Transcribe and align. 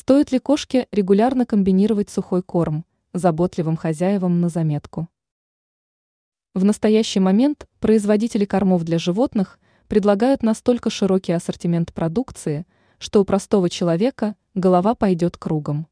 Стоит 0.00 0.30
ли 0.30 0.38
кошке 0.38 0.86
регулярно 0.92 1.44
комбинировать 1.44 2.08
сухой 2.08 2.40
корм, 2.40 2.84
заботливым 3.14 3.76
хозяевам 3.76 4.40
на 4.40 4.48
заметку? 4.48 5.08
В 6.54 6.64
настоящий 6.64 7.18
момент 7.18 7.66
производители 7.80 8.44
кормов 8.44 8.84
для 8.84 9.00
животных 9.00 9.58
предлагают 9.88 10.44
настолько 10.44 10.88
широкий 10.88 11.32
ассортимент 11.32 11.92
продукции, 11.92 12.64
что 12.98 13.20
у 13.20 13.24
простого 13.24 13.68
человека 13.68 14.36
голова 14.54 14.94
пойдет 14.94 15.36
кругом. 15.36 15.88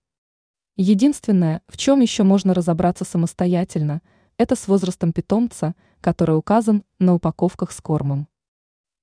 Единственное, 0.77 1.63
в 1.67 1.77
чем 1.77 2.01
еще 2.01 2.23
можно 2.23 2.55
разобраться 2.55 3.05
самостоятельно, 3.05 4.03
это 4.39 4.55
с 4.55 4.69
возрастом 4.69 5.13
питомца, 5.13 5.75
который 6.01 6.39
указан 6.39 6.85
на 7.01 7.15
упаковках 7.15 7.73
с 7.73 7.81
кормом. 7.81 8.29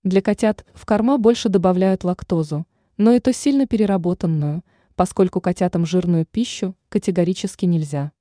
Для 0.04 0.22
котят 0.22 0.66
в 0.74 0.86
корма 0.86 1.18
больше 1.18 1.50
добавляют 1.50 2.06
лактозу, 2.06 2.66
но 2.96 3.12
и 3.12 3.20
то 3.20 3.34
сильно 3.34 3.68
переработанную– 3.68 4.64
поскольку 4.96 5.42
котятам 5.42 5.86
жирную 5.86 6.26
пищу 6.26 6.76
категорически 6.90 7.66
нельзя. 7.66 8.12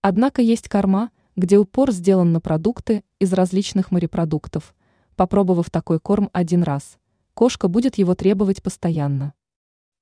Однако 0.00 0.42
есть 0.42 0.68
корма, 0.68 1.10
где 1.36 1.58
упор 1.58 1.90
сделан 1.90 2.32
на 2.32 2.40
продукты 2.40 3.04
из 3.18 3.32
различных 3.32 3.90
морепродуктов. 3.90 4.74
Попробовав 5.16 5.70
такой 5.70 6.00
корм 6.00 6.30
один 6.32 6.62
раз, 6.62 6.98
кошка 7.34 7.68
будет 7.68 7.98
его 7.98 8.14
требовать 8.14 8.62
постоянно. 8.62 9.32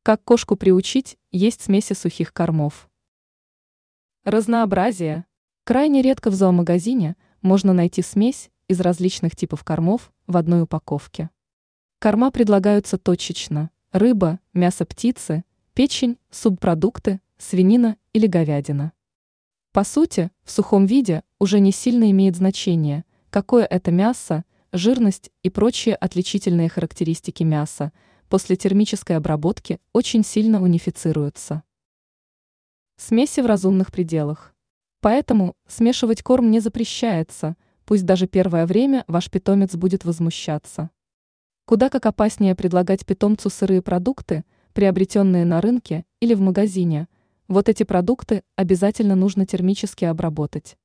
Как 0.02 0.24
кошку 0.24 0.56
приучить 0.56 1.18
есть 1.30 1.62
смеси 1.62 1.92
сухих 1.92 2.32
кормов? 2.32 2.91
Разнообразие. 4.24 5.27
Крайне 5.64 6.02
редко 6.02 6.30
в 6.30 6.34
зоомагазине 6.34 7.16
можно 7.41 7.72
найти 7.72 8.02
смесь 8.02 8.50
из 8.69 8.80
различных 8.80 9.36
типов 9.36 9.64
кормов 9.64 10.12
в 10.27 10.36
одной 10.36 10.62
упаковке. 10.62 11.30
Корма 11.98 12.30
предлагаются 12.30 12.98
точечно– 12.98 13.70
рыба, 13.92 14.41
мясо 14.52 14.84
птицы, 14.84 15.44
печень, 15.74 16.18
субпродукты, 16.30 17.20
свинина 17.38 17.96
или 18.12 18.26
говядина. 18.26 18.92
По 19.72 19.84
сути, 19.84 20.30
в 20.42 20.50
сухом 20.50 20.84
виде 20.84 21.22
уже 21.38 21.60
не 21.60 21.72
сильно 21.72 22.10
имеет 22.10 22.36
значение, 22.36 23.05
какое 23.30 23.64
это 23.64 23.91
мясо, 23.91 24.44
жирность 24.72 25.30
и 25.42 25.48
прочие 25.48 25.94
отличительные 25.94 26.69
характеристики 26.69 27.42
мяса 27.42 27.91
после 28.28 28.56
термической 28.56 29.16
обработки 29.16 29.80
очень 29.94 30.24
сильно 30.24 30.62
унифицируются. 30.62 31.62
Смеси 32.98 33.41
в 33.41 33.47
разумных 33.47 33.92
пределах. 33.92 34.54
Поэтому 35.00 35.54
смешивать 35.66 36.22
корм 36.22 36.50
не 36.50 36.60
запрещается, 36.60 37.56
пусть 37.86 38.04
даже 38.04 38.27
первое 38.27 38.66
время 38.66 39.04
ваш 39.08 39.30
питомец 39.30 39.75
будет 39.75 40.04
возмущаться. 40.04 40.91
Куда 41.64 41.88
как 41.88 42.04
опаснее 42.04 42.54
предлагать 42.54 43.06
питомцу 43.06 43.48
сырые 43.48 43.80
продукты– 43.80 44.44
приобретенные 44.73 45.45
на 45.45 45.61
рынке 45.61 46.05
или 46.20 46.34
в 46.34 46.41
магазине, 46.41 47.09
вот 47.48 47.69
эти 47.69 47.83
продукты 47.83 48.42
обязательно 48.56 49.15
нужно 49.15 49.47
термически 49.47 50.05
обработать. 50.05 50.77